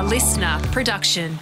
[0.00, 1.38] a listener production.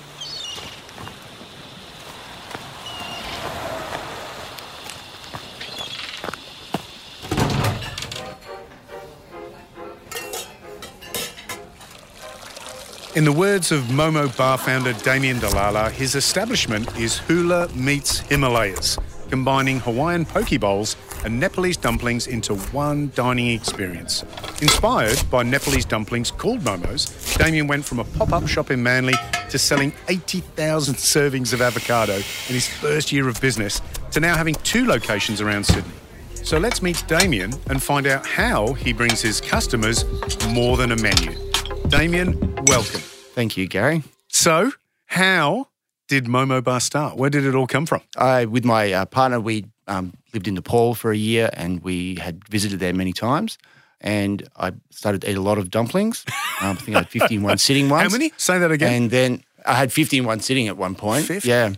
[13.14, 18.98] In the words of Momo bar founder Damien Dellala, his establishment is Hula meets Himalayas,
[19.30, 24.24] combining Hawaiian poke bowls and Nepalese dumplings into one dining experience.
[24.60, 29.14] Inspired by Nepalese dumplings called Momos, Damien went from a pop up shop in Manly
[29.50, 32.22] to selling 80,000 servings of avocado in
[32.54, 33.80] his first year of business
[34.10, 35.94] to now having two locations around Sydney.
[36.34, 40.04] So let's meet Damien and find out how he brings his customers
[40.48, 41.30] more than a menu.
[41.86, 43.00] Damien, welcome.
[43.00, 44.02] Thank you, Gary.
[44.26, 44.72] So,
[45.06, 45.68] how
[46.08, 47.16] did Momo Bar start?
[47.16, 48.00] Where did it all come from?
[48.16, 52.16] I, with my uh, partner, we um, lived in Nepal for a year and we
[52.16, 53.58] had visited there many times.
[54.00, 56.24] And I started to eat a lot of dumplings.
[56.60, 58.10] Um, I think I had 50 in one sitting once.
[58.10, 58.32] How many?
[58.36, 58.92] Say that again.
[58.92, 61.24] And then I had 50 in one sitting at one point.
[61.24, 61.48] 50?
[61.48, 61.74] Yeah.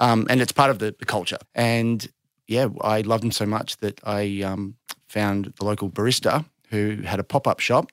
[0.00, 1.38] Um, and it's part of the, the culture.
[1.54, 2.04] And
[2.48, 4.74] yeah, I loved them so much that I um,
[5.06, 7.92] found the local barista who had a pop up shop.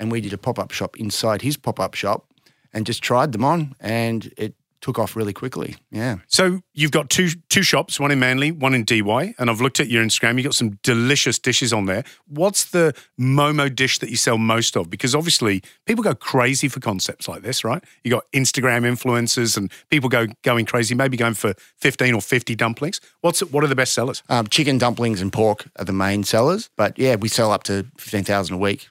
[0.00, 2.26] And we did a pop up shop inside his pop up shop
[2.72, 3.76] and just tried them on.
[3.78, 5.76] And it took off really quickly.
[5.90, 6.16] Yeah.
[6.26, 9.60] so you've got two two shops, one in Manly, one in Dee Why, and I've
[9.60, 10.36] looked at your Instagram.
[10.36, 12.04] You've got some delicious dishes on there.
[12.26, 14.90] What's the Momo dish that you sell most of?
[14.90, 17.82] Because obviously people go crazy for concepts like this, right?
[18.04, 22.54] You got Instagram influencers and people go going crazy, maybe going for fifteen or fifty
[22.54, 23.00] dumplings.
[23.20, 24.22] What's what are the best sellers?
[24.28, 27.86] Um, chicken dumplings and pork are the main sellers, but yeah, we sell up to
[27.96, 28.88] fifteen thousand a week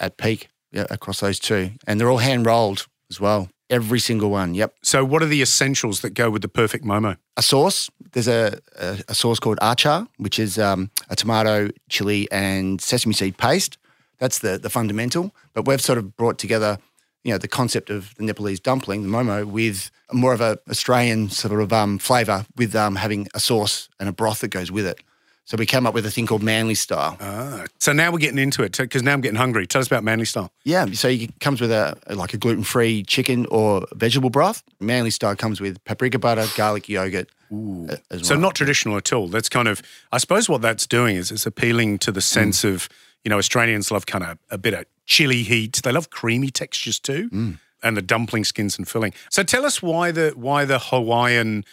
[0.00, 3.48] at peak yeah, across those two, and they're all hand rolled as well.
[3.70, 4.54] Every single one.
[4.54, 4.76] Yep.
[4.82, 7.18] So what are the essentials that go with the perfect Momo?
[7.36, 7.90] A sauce.
[8.12, 13.12] There's a, a, a sauce called achar, which is um, a tomato, chili, and sesame
[13.12, 13.76] seed paste.
[14.18, 15.34] That's the the fundamental.
[15.52, 16.78] But we've sort of brought together,
[17.24, 21.28] you know, the concept of the Nepalese dumpling, the momo, with more of a Australian
[21.28, 24.86] sort of um, flavour, with um, having a sauce and a broth that goes with
[24.86, 24.98] it.
[25.48, 27.16] So we came up with a thing called Manly Style.
[27.22, 29.66] Ah, so now we're getting into it because now I'm getting hungry.
[29.66, 30.52] Tell us about Manly style.
[30.64, 34.62] Yeah, so it comes with a like a gluten free chicken or vegetable broth.
[34.78, 39.26] Manly Style comes with paprika butter, garlic yogurt, uh, as So not traditional at all.
[39.28, 39.80] That's kind of,
[40.12, 42.74] I suppose, what that's doing is it's appealing to the sense Mm.
[42.74, 42.88] of,
[43.24, 45.80] you know, Australians love kind of a bit of chili heat.
[45.82, 47.58] They love creamy textures too, Mm.
[47.82, 49.14] and the dumpling skins and filling.
[49.30, 51.64] So tell us why the why the Hawaiian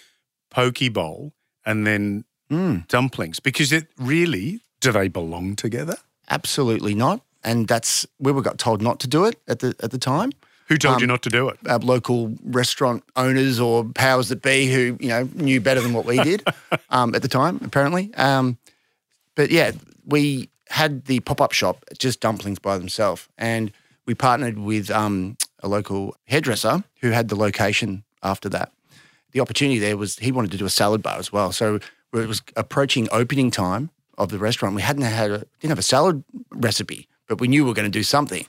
[0.49, 1.33] poke bowl
[1.65, 2.87] and then Mm.
[2.87, 5.97] dumplings because it really do they belong together?
[6.29, 7.21] Absolutely not.
[7.43, 10.31] And that's we were got told not to do it at the at the time.
[10.67, 11.57] Who told you Um, not to do it?
[11.67, 16.05] Our local restaurant owners or powers that be who you know knew better than what
[16.05, 16.43] we did
[16.89, 18.13] um, at the time, apparently.
[18.15, 18.57] Um,
[19.35, 19.71] but yeah,
[20.05, 23.71] we had the pop up shop just dumplings by themselves, and
[24.07, 28.71] we partnered with um, a local hairdresser who had the location after that.
[29.33, 31.79] The opportunity there was he wanted to do a salad bar as well, so
[32.23, 34.75] it was approaching opening time of the restaurant.
[34.75, 37.91] We hadn't had a, didn't have a salad recipe, but we knew we were going
[37.91, 38.45] to do something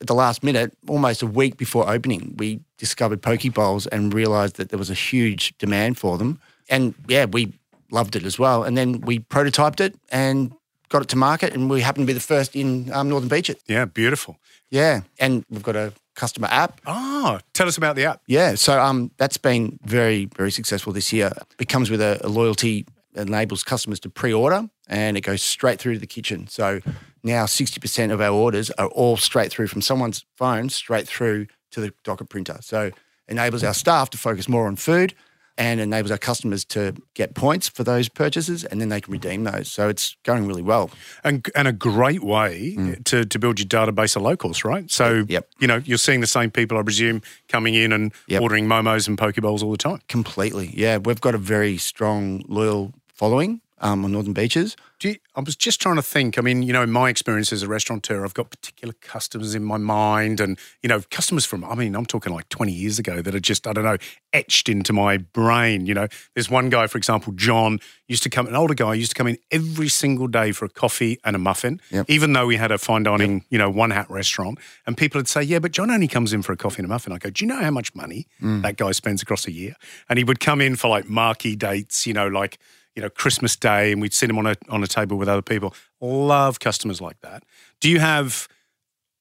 [0.00, 4.56] at the last minute, almost a week before opening, we discovered poke bowls and realized
[4.56, 6.40] that there was a huge demand for them.
[6.68, 7.52] And yeah, we
[7.90, 8.64] loved it as well.
[8.64, 10.54] And then we prototyped it and
[10.88, 13.56] got it to market, and we happened to be the first in um, Northern Beaches.
[13.68, 14.38] Yeah, beautiful.
[14.70, 16.80] Yeah, and we've got a customer app.
[16.86, 18.22] Ah, tell us about the app.
[18.26, 21.32] Yeah, so um, that's been very, very successful this year.
[21.60, 25.94] It comes with a, a loyalty enables customers to pre-order, and it goes straight through
[25.94, 26.46] to the kitchen.
[26.48, 26.80] So
[27.22, 31.46] now sixty percent of our orders are all straight through from someone's phone straight through
[31.72, 32.58] to the docket printer.
[32.60, 32.90] So
[33.28, 35.14] enables our staff to focus more on food,
[35.58, 39.44] and enables our customers to get points for those purchases, and then they can redeem
[39.44, 39.70] those.
[39.70, 40.90] So it's going really well.
[41.22, 44.90] and and a great way to, to build your database of locals, right?
[44.90, 45.30] So, Mm.
[45.30, 45.48] Yep.
[45.60, 48.40] you know, you're seeing the same people, I presume, coming in and Yep.
[48.42, 50.00] ordering momos and poke bowls all the time.
[50.08, 50.96] Completely, yeah.
[50.96, 52.92] We've got a very strong, loyal
[53.24, 54.76] following um, on Northern Beaches.
[54.98, 56.38] Do you, I was just trying to think.
[56.38, 59.62] I mean, you know, in my experience as a restaurateur, I've got particular customers in
[59.64, 61.64] my mind, and you know, customers from.
[61.64, 63.96] I mean, I'm talking like 20 years ago that are just I don't know
[64.32, 65.84] etched into my brain.
[65.86, 67.78] You know, there's one guy, for example, John,
[68.08, 68.46] used to come.
[68.46, 71.38] An older guy used to come in every single day for a coffee and a
[71.38, 72.06] muffin, Yep.
[72.08, 74.58] even though we had a fine dining, you know, one hat restaurant.
[74.86, 76.88] And people would say, "Yeah, but John only comes in for a coffee and a
[76.94, 79.74] muffin." I go, "Do you know how much money that guy spends across a year?"
[80.10, 82.58] And he would come in for like marquee dates, you know, like
[82.94, 85.42] you know, Christmas Day, and we'd sit him on a on a table with other
[85.42, 85.74] people.
[86.00, 87.44] Love customers like that.
[87.80, 88.48] Do you have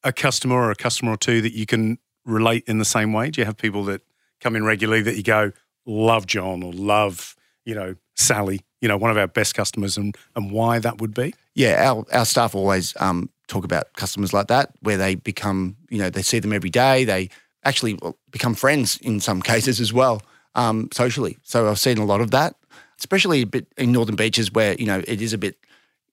[0.03, 3.29] a customer or a customer or two that you can relate in the same way?
[3.29, 4.01] Do you have people that
[4.39, 5.51] come in regularly that you go,
[5.85, 7.35] love John or love,
[7.65, 11.13] you know, Sally, you know, one of our best customers and and why that would
[11.13, 11.33] be?
[11.55, 15.97] Yeah, our, our staff always um, talk about customers like that, where they become, you
[15.97, 17.03] know, they see them every day.
[17.03, 17.29] They
[17.65, 17.99] actually
[18.31, 20.21] become friends in some cases as well,
[20.55, 21.37] um, socially.
[21.43, 22.55] So I've seen a lot of that,
[22.99, 25.57] especially a bit in northern beaches where you know it is a bit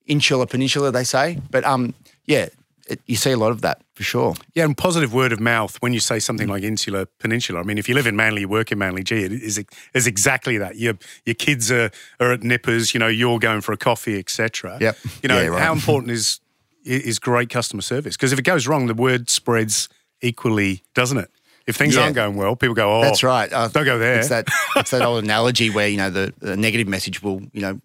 [0.07, 1.39] insular peninsula, they say.
[1.51, 1.95] But um,
[2.27, 2.49] yeah,
[2.89, 4.35] it, you see a lot of that for sure.
[4.55, 7.61] Yeah, and positive word of mouth when you say something like insular peninsula.
[7.61, 9.63] I mean, if you live in Manly, you work in Manly, gee, it is,
[9.95, 10.77] is exactly that.
[10.77, 10.95] Your
[11.25, 11.91] your kids are,
[12.21, 14.79] are at nippers, you know, you're going for a coffee, etc.
[14.81, 14.97] Yep.
[15.23, 15.63] You know, Yeah, right.
[15.63, 16.41] how important is
[16.85, 18.17] is great customer service?
[18.17, 19.89] Because if it goes wrong, the word spreads
[20.23, 21.31] equally, doesn't it?
[21.67, 22.03] If things Yeah.
[22.03, 23.53] aren't going well, people go, "Oh, That's right.
[23.53, 24.47] Uh, don't go there." It's that
[24.77, 27.81] it's that old analogy where you know the, the negative message will you know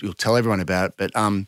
[0.00, 1.46] you'll tell everyone about, it, but um,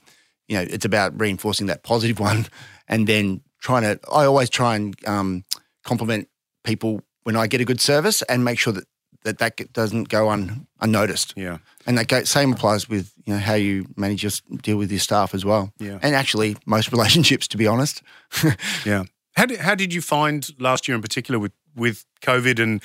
[0.48, 2.46] you know it's about reinforcing that positive one,
[2.88, 3.98] and then trying to.
[4.12, 5.44] I always try and um,
[5.84, 6.28] compliment
[6.64, 8.84] people when I get a good service and make sure that
[9.24, 11.34] that that doesn't go un, unnoticed.
[11.36, 11.58] Yeah.
[11.86, 15.00] And that go, same applies with you know how you manage your deal with your
[15.00, 15.72] staff as well.
[15.78, 15.98] Yeah.
[16.02, 18.02] And actually, most relationships, to be honest.
[18.84, 19.04] Yeah.
[19.36, 22.82] How did, how did you find last year in particular with, with COVID and,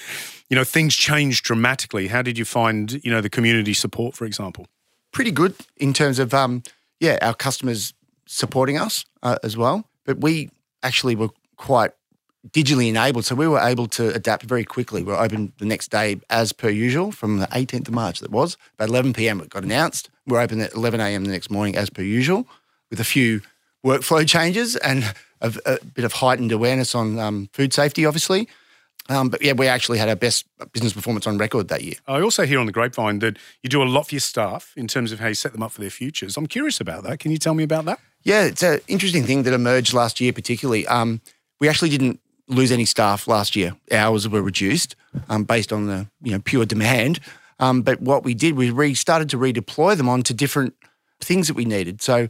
[0.49, 2.07] you know, things changed dramatically?
[2.07, 4.67] How did you find, you know, the community support, for example?
[5.15, 6.61] pretty good in terms of um,
[6.99, 7.93] yeah, our customers
[8.27, 9.85] supporting us uh, as well.
[10.05, 10.51] But we
[10.83, 11.91] actually were quite
[12.49, 15.01] digitally enabled, so we were able to adapt very quickly.
[15.01, 18.19] We were open the next day as per usual from the 18th of March.
[18.19, 19.39] That was about 11 p.m.
[19.39, 20.09] It got announced.
[20.27, 21.23] We are open at 11 a.m.
[21.23, 22.45] the next morning as per usual,
[22.91, 23.41] with a few
[23.85, 28.49] workflow changes and a, a bit of heightened awareness on um, food safety, obviously.
[29.07, 31.95] Um, but yeah, we actually had our best business performance on record that year.
[32.07, 34.87] I also hear on the grapevine that you do a lot for your staff in
[34.87, 36.37] terms of how you set them up for their futures.
[36.37, 37.19] I'm curious about that.
[37.19, 37.99] Can you tell me about that?
[38.23, 40.87] Yeah, it's an interesting thing that emerged last year, particularly.
[40.87, 41.21] Um,
[41.59, 43.75] we actually didn't lose any staff last year.
[43.91, 44.95] Hours were reduced
[45.29, 47.19] um, based on the you know pure demand.
[47.59, 50.73] Um, but what we did, we re- started to redeploy them onto different
[51.21, 52.01] things that we needed.
[52.01, 52.27] So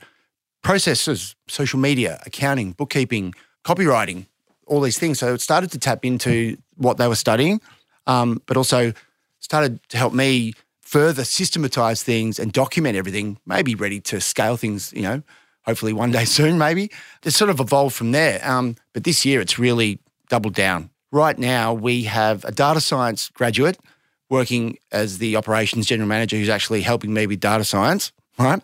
[0.61, 3.33] processes, social media, accounting, bookkeeping,
[3.63, 4.27] copywriting,
[4.67, 5.19] all these things.
[5.19, 7.61] So it started to tap into what they were studying,
[8.07, 8.93] um, but also
[9.39, 14.93] started to help me further systematize things and document everything, maybe ready to scale things,
[14.93, 15.21] you know,
[15.65, 16.91] hopefully one day soon, maybe.
[17.23, 18.39] It's sort of evolved from there.
[18.47, 20.89] Um, but this year it's really doubled down.
[21.11, 23.79] Right now, we have a data science graduate
[24.29, 28.63] working as the operations general manager who's actually helping me with data science, right?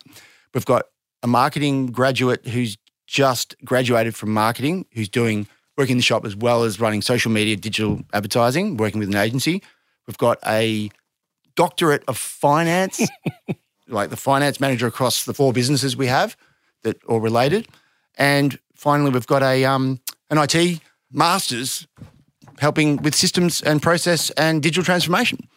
[0.52, 0.86] We've got
[1.22, 2.76] a marketing graduate who's
[3.06, 5.46] just graduated from marketing, who's doing
[5.82, 9.16] working in the shop as well as running social media, digital advertising, working with an
[9.16, 9.60] agency.
[10.06, 10.90] We've got a
[11.56, 13.00] doctorate of finance,
[13.88, 16.36] like the finance manager across the four businesses we have
[16.84, 17.66] that are related.
[18.16, 19.98] And finally, we've got a um,
[20.30, 20.80] an IT
[21.10, 21.88] master's
[22.60, 25.48] helping with systems and process and digital transformation.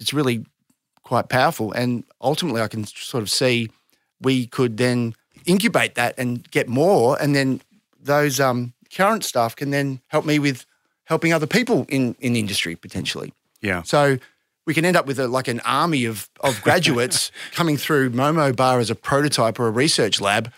[0.00, 0.44] It's really
[1.04, 1.70] quite powerful.
[1.70, 3.70] And ultimately, I can sort of see
[4.20, 5.14] we could then
[5.46, 7.16] incubate that and get more.
[7.22, 7.60] And then
[8.00, 10.66] those um, current staff can then help me with
[11.04, 13.32] helping other people in, in the industry potentially.
[13.60, 13.82] Yeah.
[13.82, 14.18] So
[14.66, 18.54] we can end up with a, like an army of, of graduates coming through Momo
[18.54, 20.52] Bar as a prototype or a research lab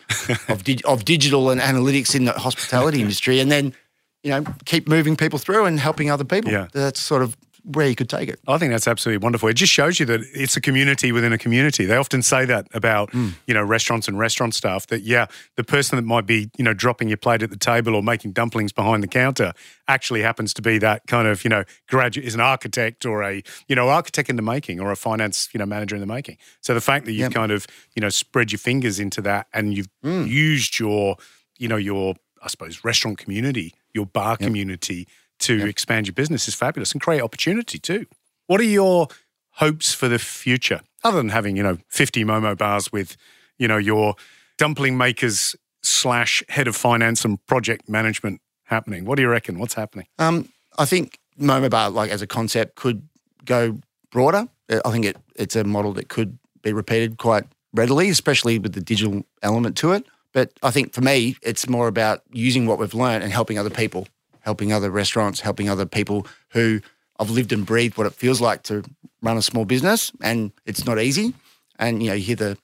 [0.49, 3.75] of, dig, of digital and analytics in the hospitality industry, and then
[4.23, 6.51] you know keep moving people through and helping other people.
[6.51, 6.69] Yeah.
[6.73, 7.37] That's sort of
[7.67, 8.39] where you could take it.
[8.47, 9.49] I think that's absolutely wonderful.
[9.49, 11.85] It just shows you that it's a community within a community.
[11.85, 13.31] They often say that about, hmm.
[13.49, 15.27] you know, restaurants and restaurant staff that, yeah,
[15.57, 18.33] the person that might be, you know, dropping your plate at the table or making
[18.33, 19.53] dumplings behind the counter
[19.89, 23.43] actually happens to be that kind of, you know, graduate, is an architect or a,
[23.67, 26.37] you know, architect in the making or a finance, you know, manager in the making.
[26.61, 27.33] So the fact that you've Yep.
[27.33, 30.25] kind of, you know, spread your fingers into that and you've hmm.
[30.25, 31.17] used your,
[31.59, 35.09] you know, your, I suppose, restaurant community, your bar community
[35.47, 38.07] to expand your business is fabulous and create opportunity too.
[38.47, 39.09] What are your
[39.53, 43.17] hopes for the future, other than having you know fifty Momo bars with
[43.59, 44.15] you know your
[44.59, 49.05] dumpling makers slash head of finance and project management happening?
[49.05, 49.59] What do you reckon?
[49.59, 50.07] What's happening?
[50.19, 50.49] Um,
[50.79, 53.09] I think Momo Bar, like as a concept, could
[53.45, 53.79] go
[54.11, 54.49] broader.
[54.69, 58.73] Uh, I think it, it's a model that could be repeated quite readily, especially with
[58.73, 60.05] the digital element to it.
[60.33, 63.71] But I think for me, it's more about using what we've learned and helping other
[63.71, 64.07] people,
[64.47, 66.81] helping other restaurants, helping other people who
[67.19, 68.85] I've lived and breathed what it feels like to
[69.21, 71.35] run a small business, and it's not easy.
[71.79, 72.57] And you know, you hear the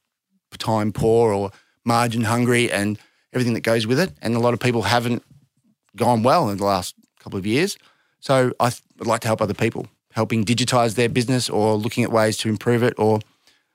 [0.59, 1.51] time poor or
[1.85, 2.99] margin hungry and
[3.33, 5.25] everything that goes with it, and a lot of people haven't
[5.97, 7.77] gone well in the last couple of years.
[8.21, 12.05] So I th- would like to help other people, helping digitize their business or looking
[12.05, 13.19] at ways to improve it or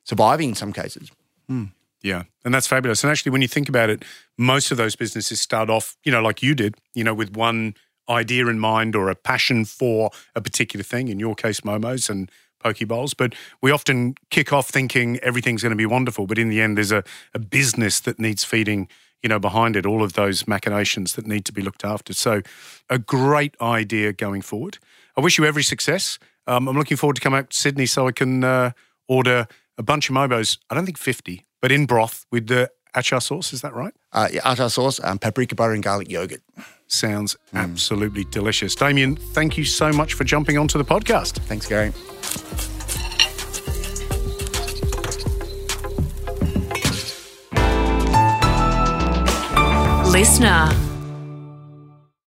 [0.05, 1.11] surviving in some cases.
[1.47, 1.65] Hmm.
[2.01, 3.03] Yeah, and that's fabulous.
[3.03, 4.05] And actually, when you think about it,
[4.37, 7.73] most of those businesses start off, you know, like you did, you know, with one
[8.09, 11.07] idea in mind or a passion for a particular thing.
[11.07, 13.13] In your case, momos and poke bowls.
[13.13, 16.77] But we often kick off thinking everything's going to be wonderful, but in the end,
[16.77, 18.87] there's a, a business that needs feeding,
[19.21, 22.13] you know, behind it, all of those machinations that need to be looked after.
[22.13, 22.41] So,
[22.89, 24.77] a great idea going forward.
[25.15, 26.19] I wish you every success.
[26.45, 28.71] Um, I'm looking forward to coming out to Sydney so I can uh,
[29.07, 29.47] order
[29.77, 30.57] a bunch of momos.
[30.69, 33.53] I don't think 50, but in broth with the achar sauce.
[33.53, 33.93] Is that right?
[34.13, 36.41] Uh, yeah, achar sauce, um, paprika butter, and garlic yogurt.
[36.87, 38.73] Sounds absolutely delicious.
[38.73, 41.39] Damien, thank you so much for jumping onto the podcast.
[41.45, 41.91] Thanks, Gary.
[50.11, 50.96] Listener.